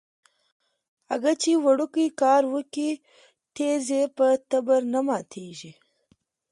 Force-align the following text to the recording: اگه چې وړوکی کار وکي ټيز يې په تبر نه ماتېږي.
اگه 1.13 1.31
چې 1.41 1.51
وړوکی 1.63 2.07
کار 2.21 2.41
وکي 2.53 2.89
ټيز 3.55 3.83
يې 3.95 4.03
په 4.17 4.27
تبر 4.49 4.81
نه 4.93 4.99
ماتېږي. 5.07 5.71